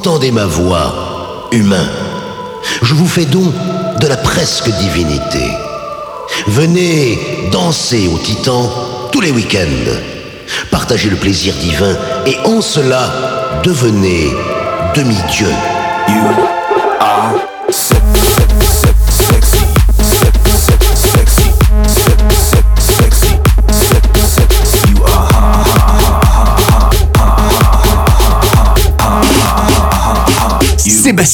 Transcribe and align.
Entendez 0.00 0.30
ma 0.30 0.46
voix, 0.46 1.50
humain. 1.52 1.86
Je 2.80 2.94
vous 2.94 3.06
fais 3.06 3.26
don 3.26 3.52
de 4.00 4.06
la 4.06 4.16
presque 4.16 4.70
divinité. 4.78 5.44
Venez 6.46 7.50
danser 7.52 8.08
au 8.08 8.16
Titan 8.16 8.72
tous 9.12 9.20
les 9.20 9.30
week-ends. 9.30 9.92
Partagez 10.70 11.10
le 11.10 11.16
plaisir 11.16 11.52
divin 11.56 11.98
et 12.24 12.38
en 12.46 12.62
cela, 12.62 13.60
devenez 13.62 14.30
demi-dieu. 14.94 15.50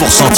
100% 0.00 0.29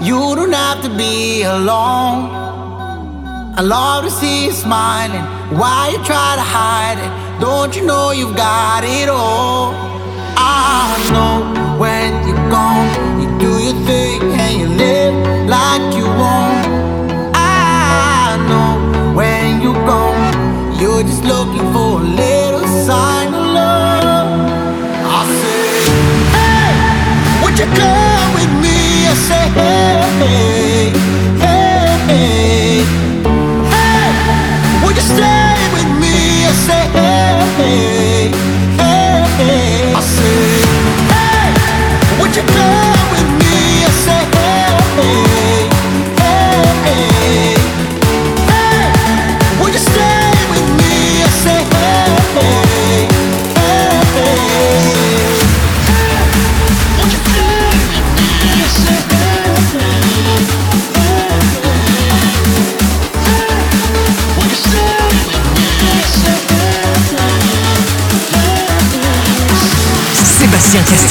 You 0.00 0.36
don't 0.36 0.52
have 0.52 0.80
to 0.84 0.90
be 0.96 1.42
alone. 1.42 2.30
I 3.56 3.62
love 3.62 4.04
to 4.04 4.10
see 4.10 4.44
you 4.44 4.52
smiling. 4.52 5.22
Why 5.58 5.88
you 5.90 5.98
try 6.04 6.36
to 6.36 6.42
hide 6.42 6.98
it? 6.98 7.40
Don't 7.40 7.74
you 7.74 7.84
know 7.84 8.12
you've 8.12 8.36
got 8.36 8.84
it 8.84 9.08
all? 9.08 9.87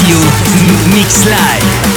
you 0.07 0.19
Mix 0.95 1.25
Live. 1.25 1.96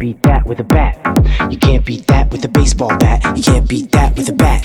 beat 0.00 0.22
that 0.22 0.46
with 0.46 0.58
a 0.58 0.64
bat. 0.64 0.96
You 1.50 1.58
can't 1.58 1.84
beat 1.84 2.06
that 2.06 2.30
with 2.32 2.42
a 2.46 2.48
baseball 2.48 2.96
bat. 2.96 3.22
You 3.36 3.42
can't 3.42 3.68
beat 3.68 3.92
that 3.92 4.16
with 4.16 4.30
a 4.30 4.32
bat. 4.32 4.64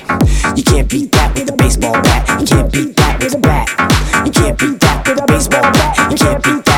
You 0.58 0.64
can't 0.64 0.90
beat 0.90 1.12
that 1.12 1.36
with 1.36 1.52
a 1.52 1.56
baseball 1.58 1.92
bat. 1.92 2.40
You 2.40 2.48
can't 2.48 2.72
beat 2.72 2.96
that 2.96 3.20
with 3.20 3.36
a 3.36 3.40
bat. 3.40 3.68
You 4.26 4.32
can't 4.32 4.58
beat 4.58 4.80
that 4.80 5.06
with 5.06 5.22
a 5.22 5.26
baseball 5.28 5.62
bat. 5.62 6.12
You 6.12 6.18
can't 6.18 6.42
beat 6.42 6.66
that. 6.66 6.75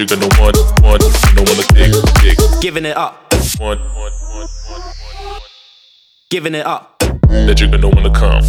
You 0.00 0.06
gonna, 0.06 0.28
gonna 0.28 0.40
one, 0.40 0.54
one, 0.80 1.00
you 1.02 1.44
the 1.44 1.66
dick, 1.74 2.38
dick. 2.38 2.60
Giving 2.62 2.86
it 2.86 2.96
up. 2.96 3.34
One, 3.58 3.78
one, 3.78 3.94
one, 3.94 4.48
one, 4.70 4.80
one. 4.80 5.40
Giving 6.30 6.54
it 6.54 6.64
up. 6.64 6.98
That 7.28 7.60
you're 7.60 7.68
gonna 7.68 7.88
wanna 7.88 8.10
come. 8.10 8.42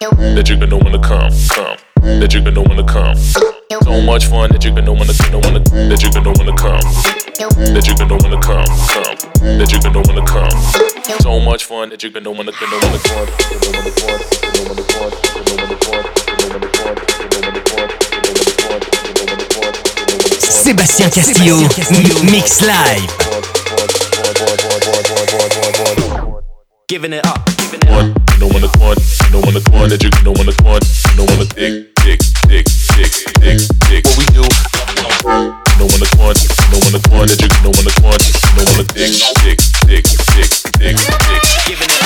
That 0.00 0.48
you're 0.48 0.58
gonna 0.58 0.78
wanna 0.78 0.98
come, 0.98 1.30
come. 1.50 1.76
That 2.00 2.32
you're 2.32 2.42
gonna 2.42 2.62
wanna 2.62 2.84
come. 2.84 3.16
So 3.16 4.00
much 4.00 4.26
fun 4.28 4.50
that 4.52 4.64
you're 4.64 4.74
gonna 4.74 4.92
wanna, 4.94 5.12
gonna 5.12 5.40
wanna. 5.40 5.60
That 5.60 6.00
you're 6.00 6.10
gonna 6.10 6.32
wanna 6.32 6.56
come. 6.56 6.80
That 7.74 7.84
you're 7.84 7.96
gonna 8.00 8.16
wanna 8.16 8.40
come, 8.40 8.64
come. 8.64 9.58
That 9.58 9.72
you're 9.72 9.84
gonna 9.84 10.00
wanna 10.08 10.24
come. 10.24 11.20
So 11.20 11.38
much 11.38 11.66
fun 11.66 11.90
that 11.90 12.02
you 12.02 12.08
gonna 12.08 12.30
wanna, 12.30 12.52
gonna 12.52 12.80
wanna. 12.80 12.96
Gonna 12.96 13.60
wanna 13.76 13.92
come. 13.92 14.24
Gonna 14.40 14.72
wanna 14.72 14.84
come. 14.88 15.12
Gonna 15.36 15.60
wanna 15.60 15.76
come. 15.84 16.08
Gonna 16.24 16.54
wanna 16.54 16.70
come. 16.72 16.94
Gonna 16.96 17.04
wanna 17.20 17.33
Sébastien 20.48 21.08
Castillo, 21.10 21.56
Mix 22.30 22.60
Live. 22.60 23.06
Giving 26.88 27.12
it 27.12 27.26
up. 27.26 27.48
No 28.38 28.46
on 28.48 28.60
the 28.60 28.68
corn, 28.78 28.96
no 29.32 29.38
on 29.46 29.54
the 29.54 29.62
corn 29.70 29.88
that 29.88 30.02
you 30.02 30.10
no 30.22 30.32
on 30.32 30.46
the 30.46 30.54
corn, 30.62 30.80
no 31.16 31.22
on 31.24 31.38
the 31.38 31.46
dick, 31.54 31.94
dick, 32.04 32.20
dick, 32.48 32.66
dick, 32.96 33.12
dick, 33.40 33.60
dick. 33.88 34.04
What 34.04 34.18
we 34.18 34.26
do? 34.34 34.44
No 35.78 35.84
on 35.88 36.00
the 36.00 36.08
corn, 36.16 36.36
no 36.70 36.76
on 36.84 36.92
the 36.92 37.00
corn 37.08 37.26
that 37.28 37.40
you 37.40 37.48
no 37.62 37.70
on 37.72 37.84
the 37.84 37.94
corn, 38.02 38.20
no 38.56 38.62
on 38.68 38.76
the 38.76 38.86
dick, 38.92 39.12
dick, 39.44 39.58
dick, 39.88 40.04
dick, 40.36 40.50
dick, 40.76 40.96
dick. 40.96 41.42
Giving 41.66 41.88
it 41.88 42.02
up. 42.02 42.03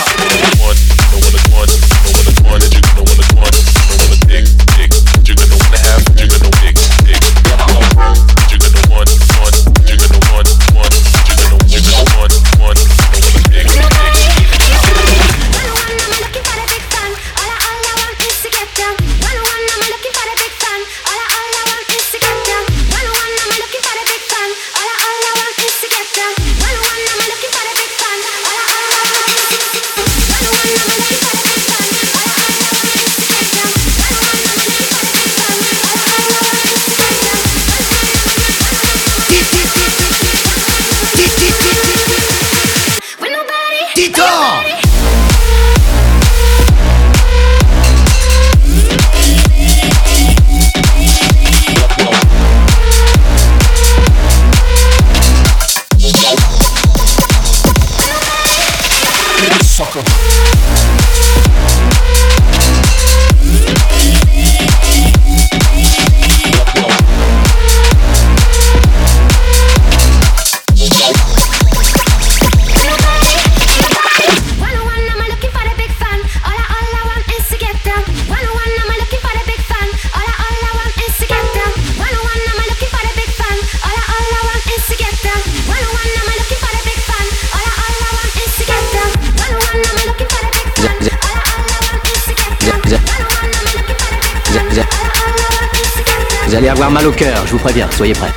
Allez 96.59 96.69
avoir 96.69 96.91
mal 96.91 97.07
au 97.07 97.13
cœur, 97.13 97.47
je 97.47 97.53
vous 97.53 97.59
préviens, 97.59 97.89
soyez 97.93 98.15
prêts. 98.15 98.33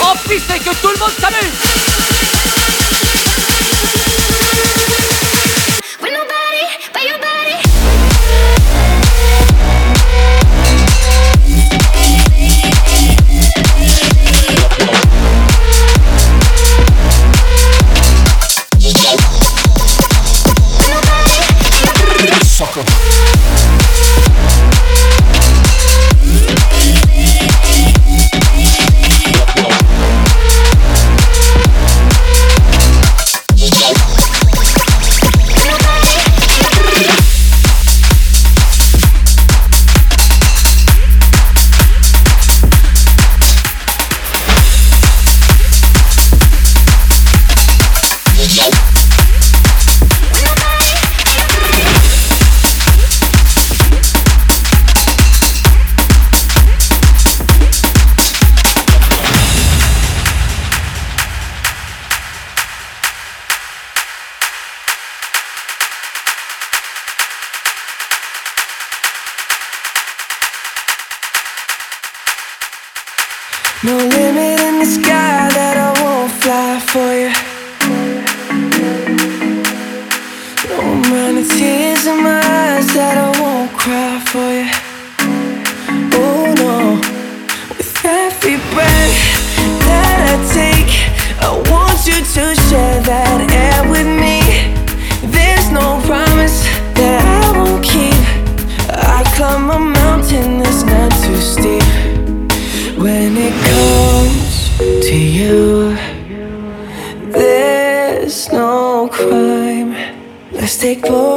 En 0.00 0.14
que 0.58 0.74
tout 0.80 0.88
le 0.88 0.98
monde 0.98 1.12
s'amuse 1.20 1.93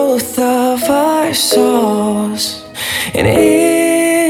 both 0.08 0.39
of 0.39 0.84
our 0.89 1.34
souls 1.34 2.63
and 3.13 3.28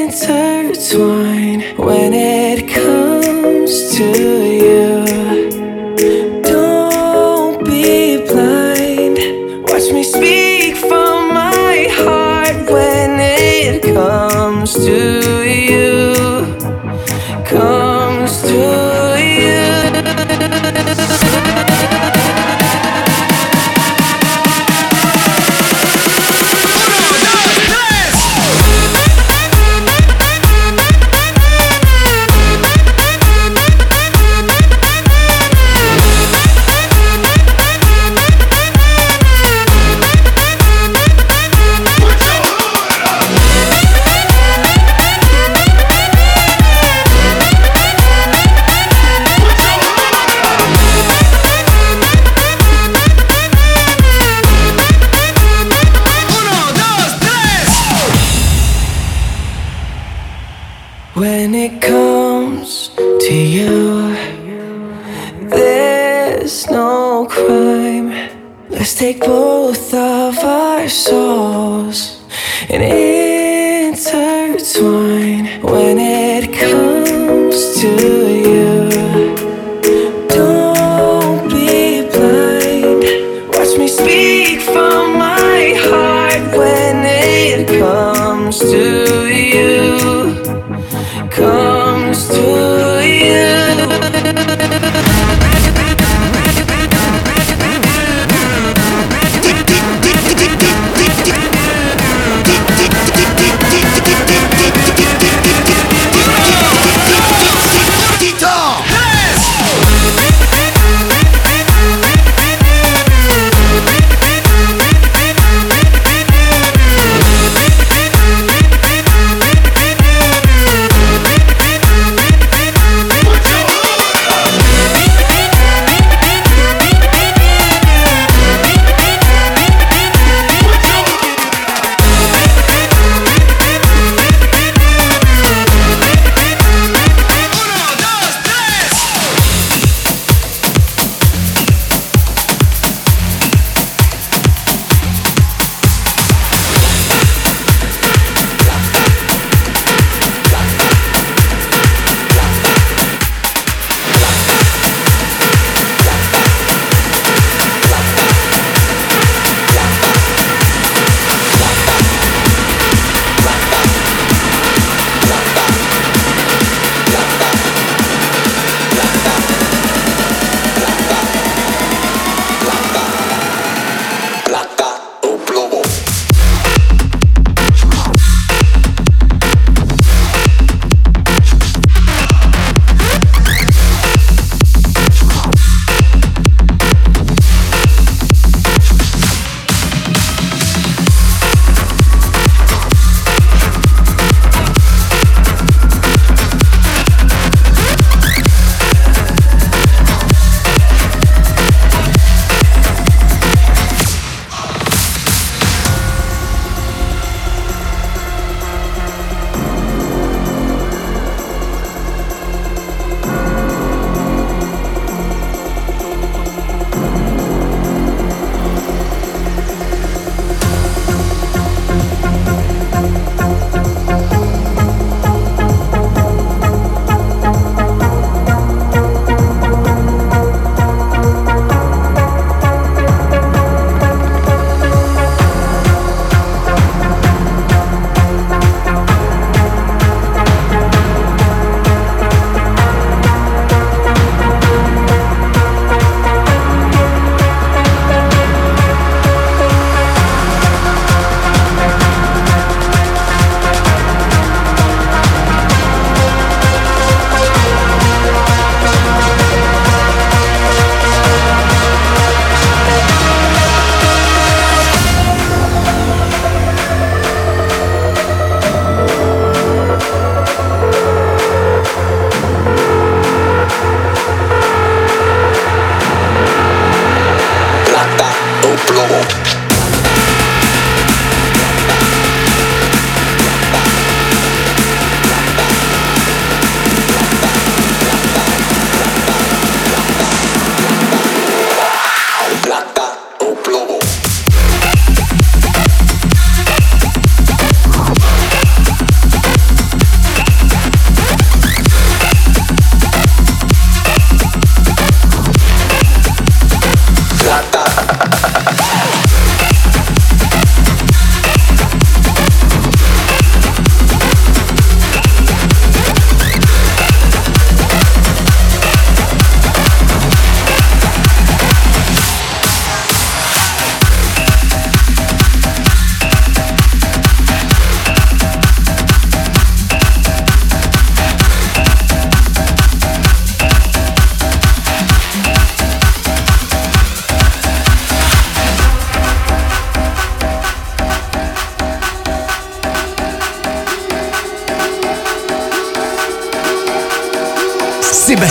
intertwine 0.08 1.62
when 1.78 2.13
it 2.16 2.68
comes 2.68 3.96
to 3.96 4.04
you. 4.04 4.77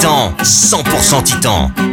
Titan, 0.00 0.34
100% 0.42 1.22
Titan. 1.24 1.89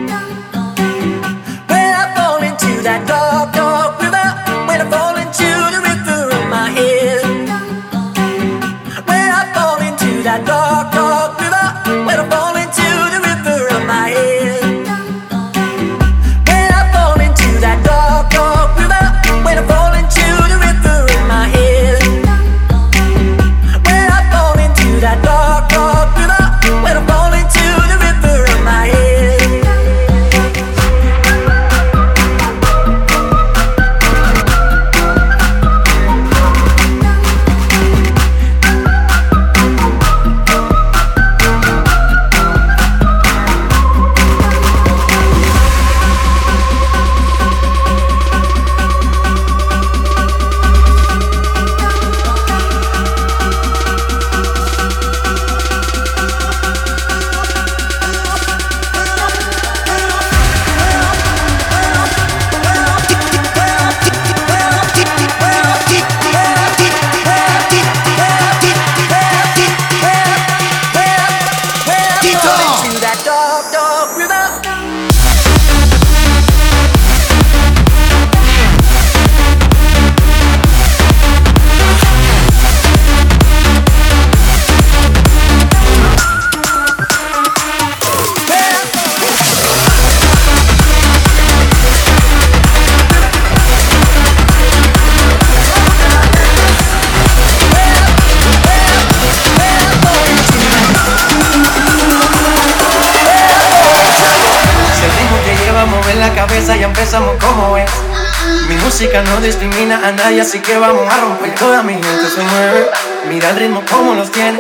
Así 110.48 110.60
que 110.60 110.78
vamos 110.78 111.14
a 111.14 111.20
romper. 111.20 111.54
Toda 111.56 111.84
mi 111.84 111.93
gente 111.93 112.30
se 112.34 112.41
mueve. 112.41 112.89
Mira 113.28 113.50
el 113.50 113.58
ritmo 113.58 113.84
como 113.91 114.14
los 114.14 114.32
tiene. 114.32 114.60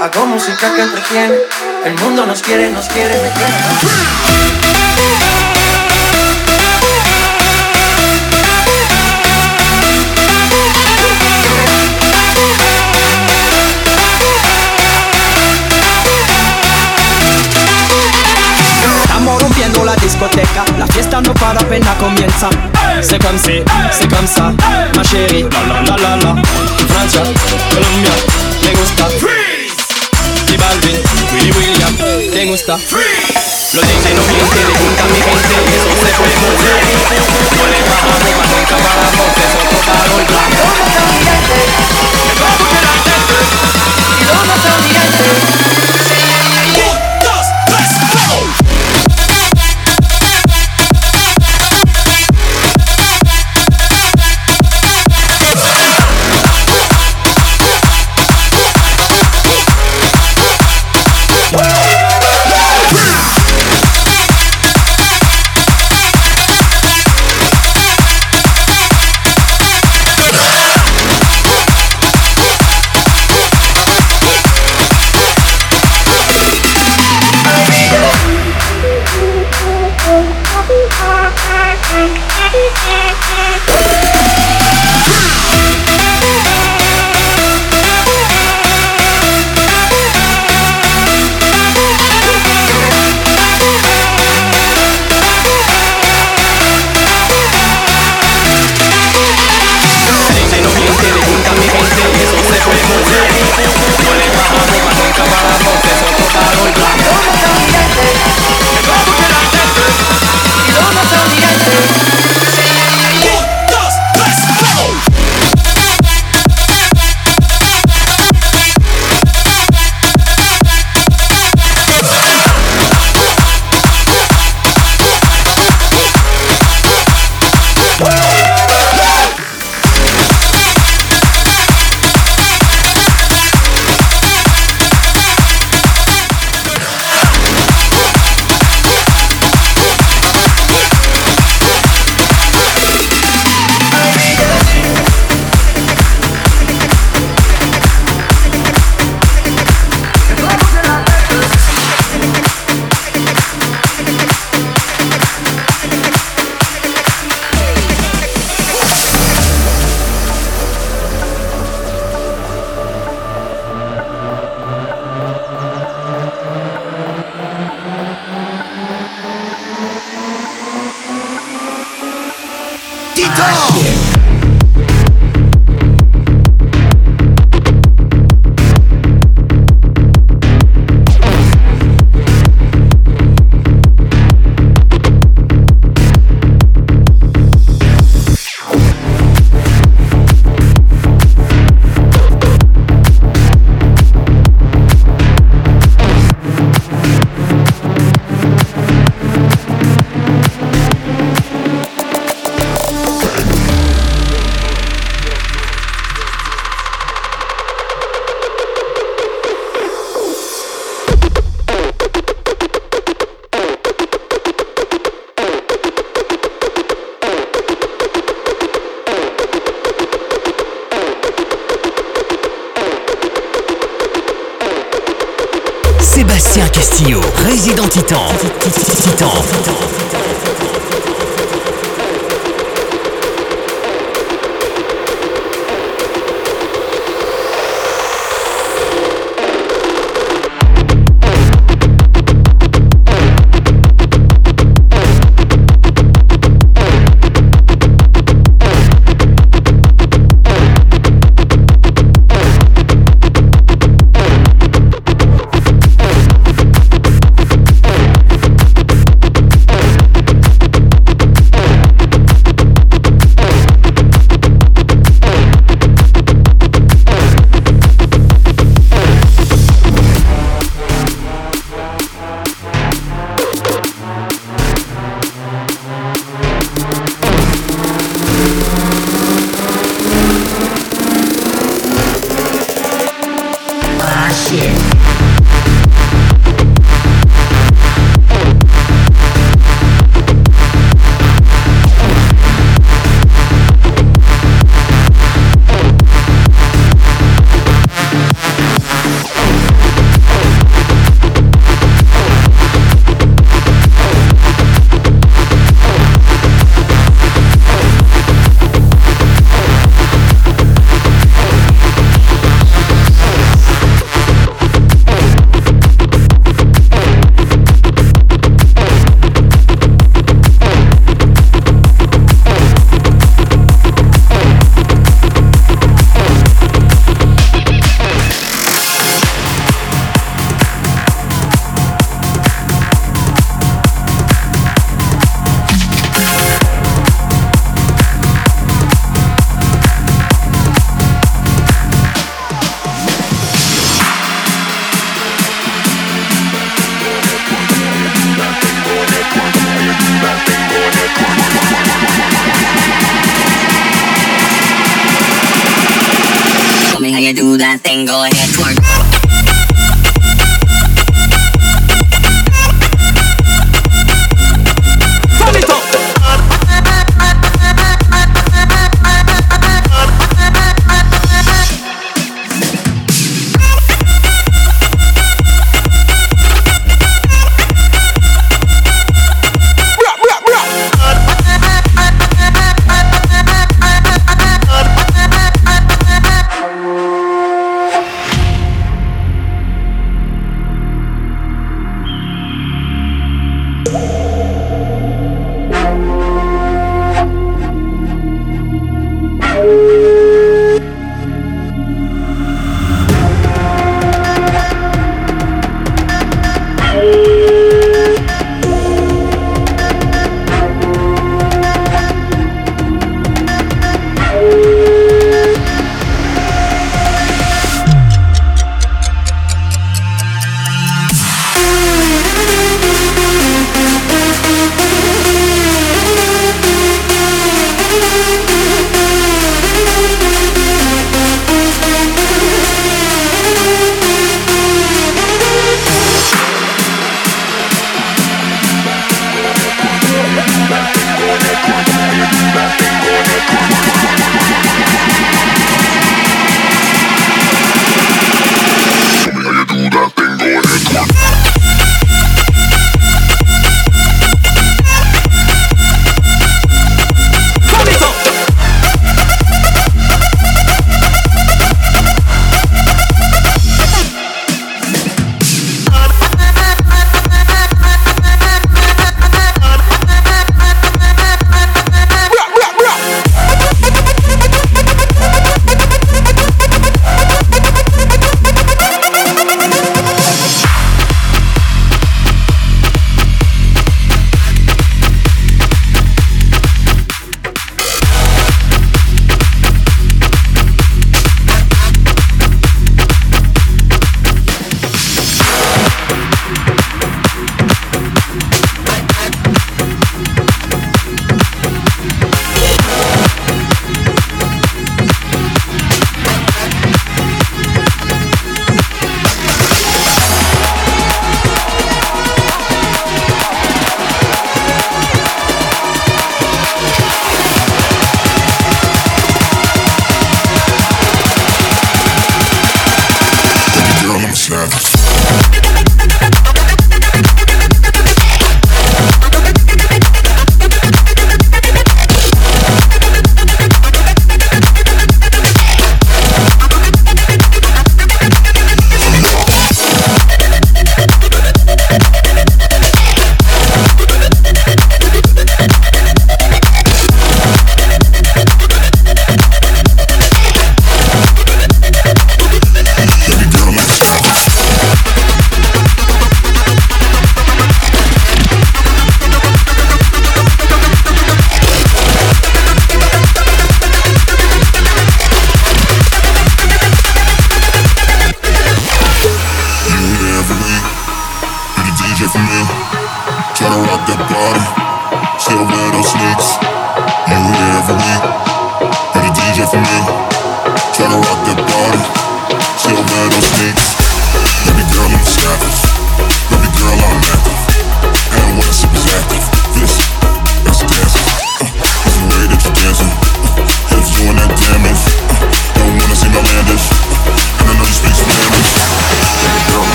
Hago 0.00 0.26
música 0.26 0.72
que 0.74 0.82
entretiene. 0.82 1.36
El 1.84 1.94
mundo 1.94 2.24
nos 2.24 2.40
quiere, 2.40 2.70
nos 2.70 2.86
quiere, 2.86 3.14
me 3.20 3.30
quiere. 3.30 3.54
la 20.78 20.86
fiesta 20.86 21.20
no 21.20 21.34
para 21.34 21.60
apenas 21.60 21.96
comienza. 21.96 22.48
C'est 23.06 23.18
comme 23.22 23.36
c'est, 23.36 23.62
c'est 23.92 24.08
comme 24.08 24.26
ça, 24.26 24.50
ma 24.96 25.02
chérie, 25.04 25.42
la 25.42 25.82
la 25.82 25.96
la 25.96 26.16
la 26.16 26.34
Francia, 26.88 27.22
Colombia, 27.68 28.10
me 28.62 28.70
gusta. 28.78 29.04
Freeze. 29.20 29.76
Y 30.48 30.56
Balvin, 30.56 30.98
Willy 31.34 31.52
William, 31.52 31.94
te 32.32 32.46
gusta. 32.46 32.78
Freeze. 32.78 33.74
Los 33.74 33.84
DJ 33.84 34.14
no 34.14 34.22
mienten, 34.22 34.66
le 34.66 34.74
juntan 34.78 35.12
mi 35.12 35.20
gente 35.20 35.54
y 35.68 35.74
eso 35.74 35.90
se 36.00 36.08
fue 36.16 36.28
muy 36.40 36.56
bien. 36.64 36.80
No 37.56 37.64
le 37.68 37.80
bajamos, 37.82 38.32
mas 38.38 38.48
nunca 38.50 38.76
paramos, 38.82 39.36
eso 39.36 39.58
es 39.60 39.68
total 39.68 40.10
el 40.18 40.24
plan. 40.24 40.48
Vamos 42.40 42.68
a 42.68 42.80
la 42.80 42.88
gente, 42.88 43.26
y 44.20 44.24
vamos 44.24 44.64
a 44.64 44.80
gente. 44.82 45.63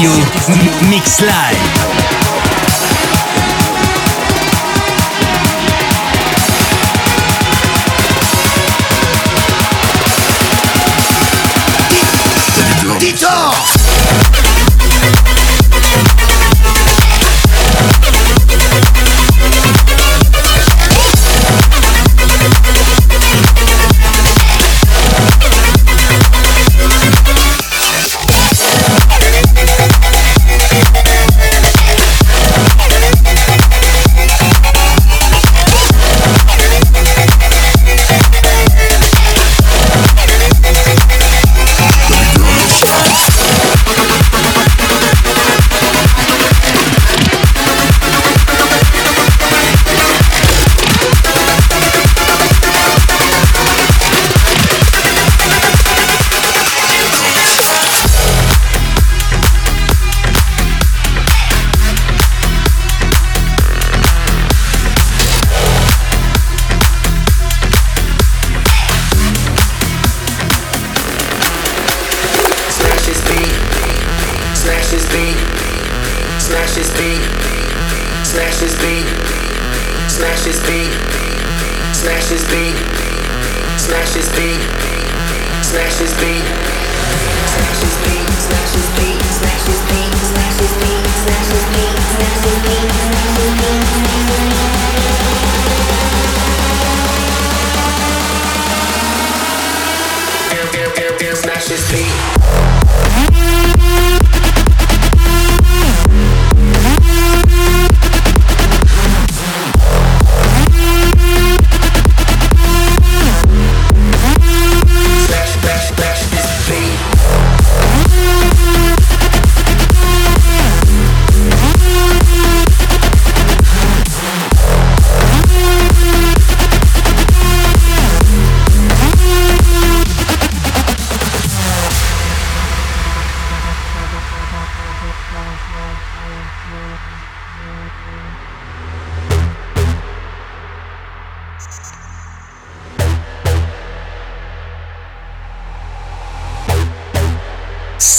Studio 0.00 0.72
Mix 0.88 1.20
Live. 1.20 1.89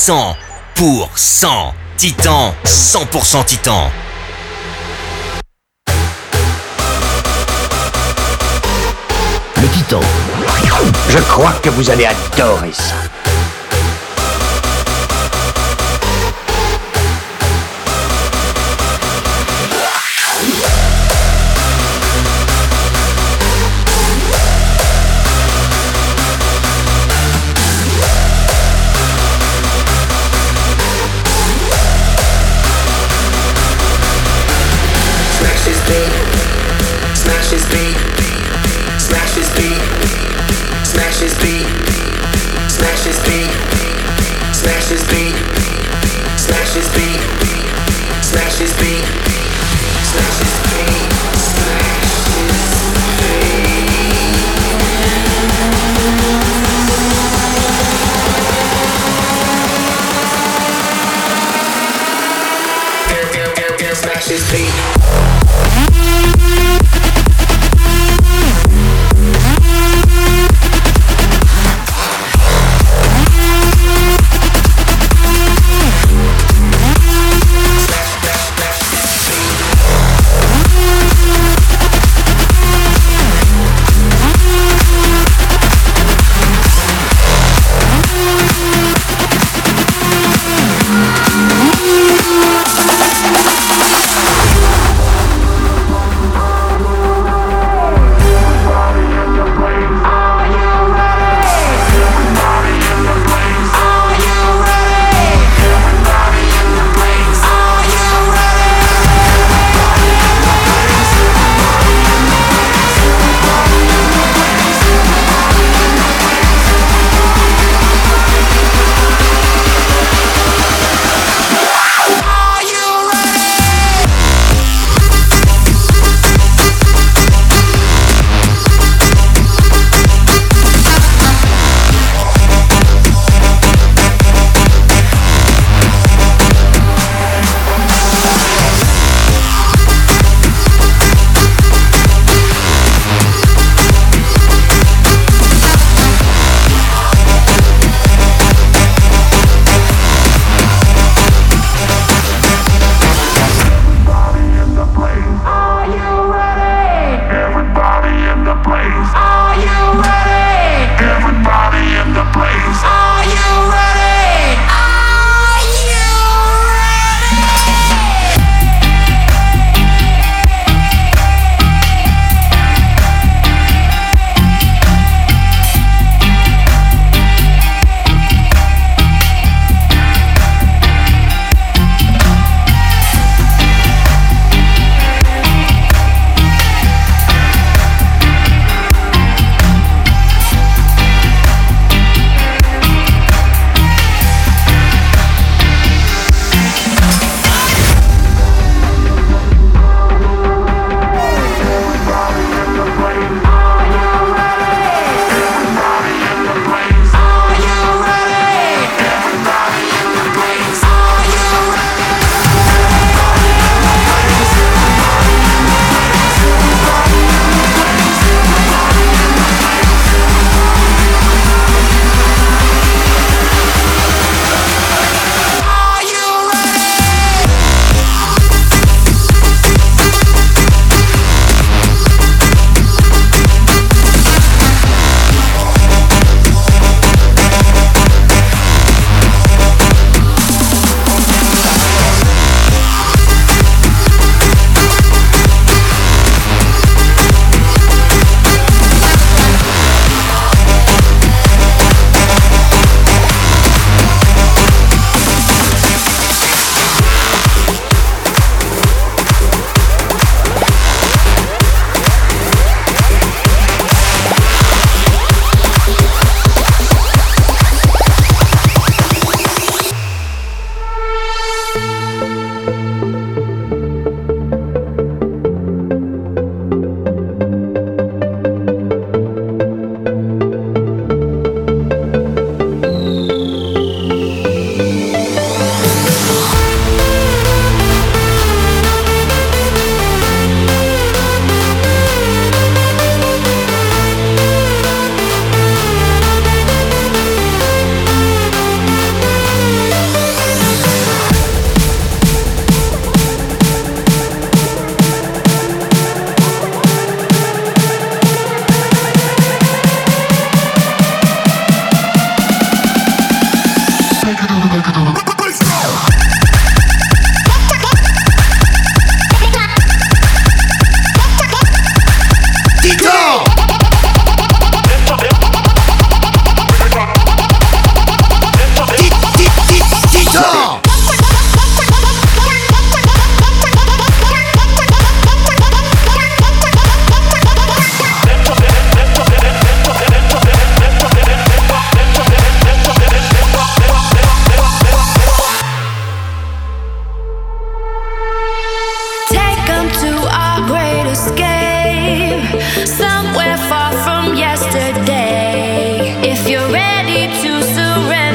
100% 0.03 1.73
titan, 1.95 2.55
100% 2.65 3.45
titan. 3.45 3.91
Le 9.61 9.67
titan. 9.67 9.99
Je 11.07 11.19
crois 11.19 11.51
que 11.61 11.69
vous 11.69 11.87
allez 11.91 12.07
adorer 12.07 12.71
ça. 12.73 12.95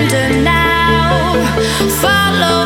under 0.07 0.41
now. 0.43 1.35
Follow. 2.01 2.66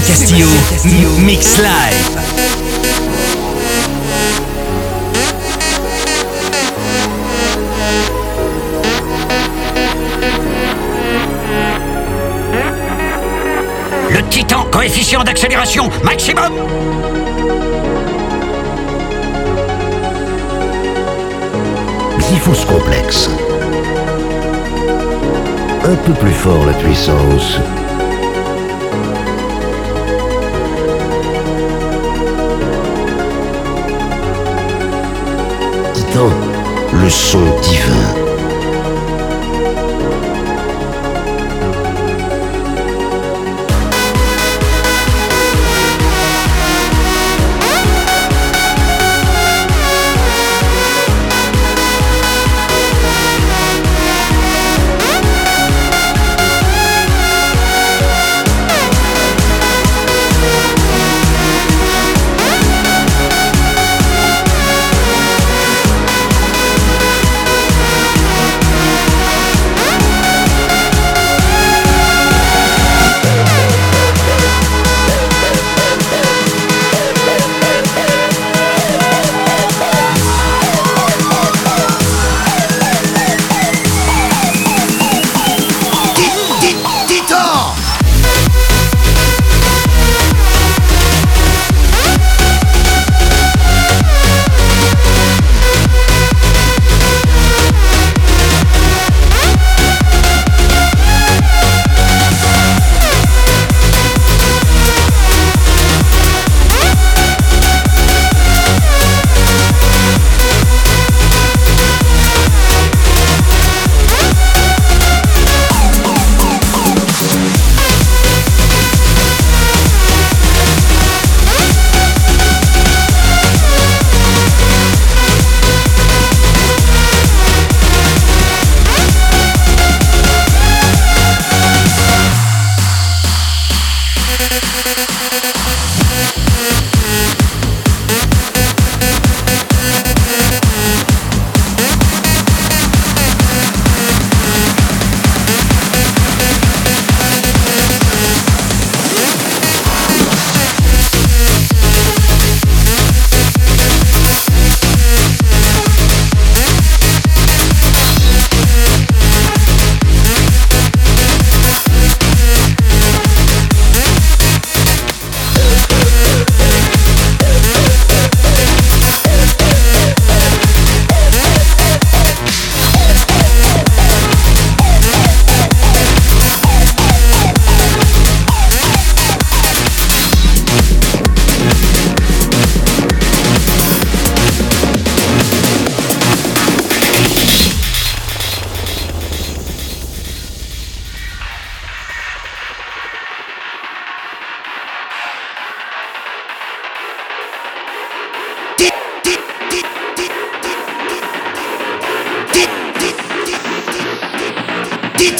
Sébastien 0.00 0.48
Castillo, 0.70 1.08
Mix 1.20 1.58
Live. 1.58 2.20
Le 14.10 14.22
Titan, 14.30 14.66
coefficient 14.72 15.22
d'accélération 15.22 15.88
maximum 16.02 16.52
complexe. 22.66 23.30
Un 25.84 25.94
peu 25.94 26.12
plus 26.12 26.32
fort 26.32 26.66
la 26.66 26.72
puissance. 26.74 27.58
Le 37.04 37.10
son 37.10 37.44
divin. 37.60 38.23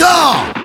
Go! 0.04 0.63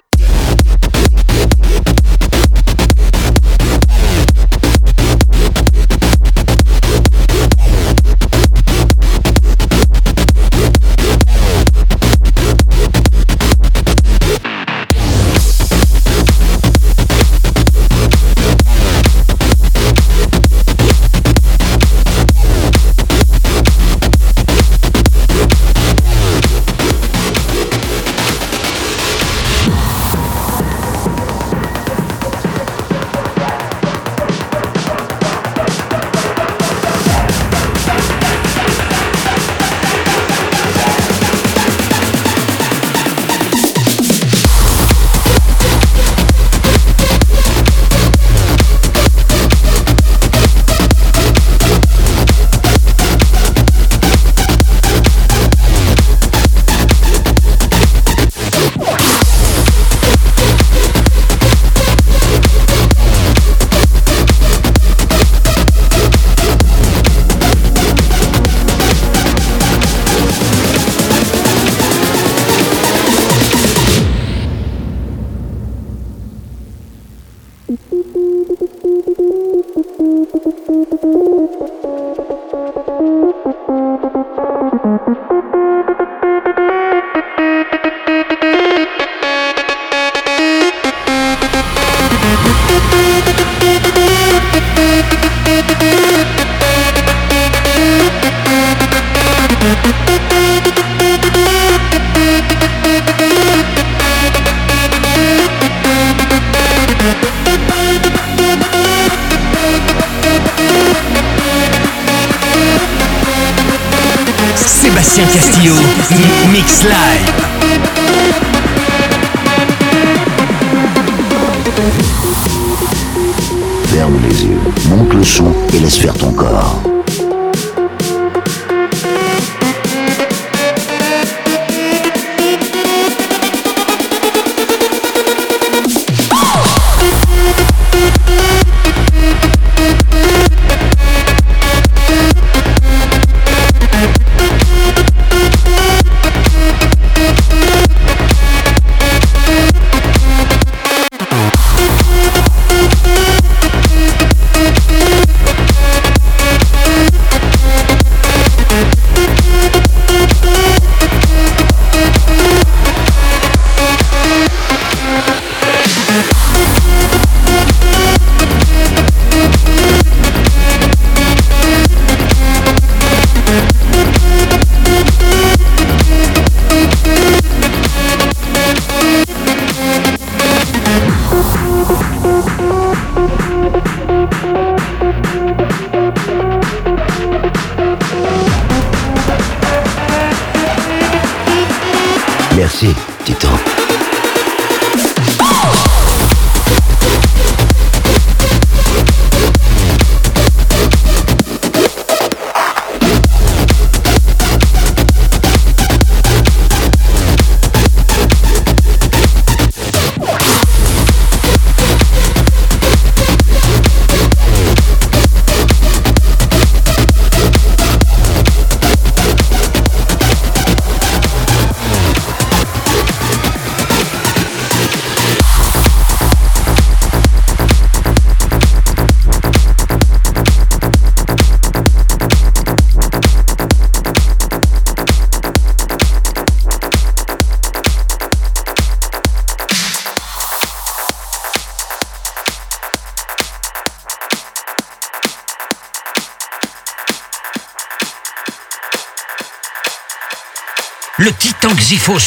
Laisse 125.90 125.98
faire 125.98 126.14
ton 126.14 126.32
corps. 126.34 126.84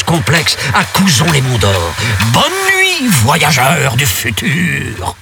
Complexe 0.03 0.57
à 0.73 0.85
les 1.33 1.41
Monts 1.41 1.57
d'Or. 1.57 1.93
Bonne 2.31 2.43
nuit, 2.43 3.07
voyageurs 3.09 3.97
du 3.97 4.05
futur 4.05 5.15